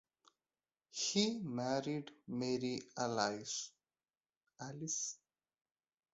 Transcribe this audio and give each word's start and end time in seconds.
He 0.89 1.37
married 1.37 2.09
Mary 2.25 2.81
Alice. 2.97 3.71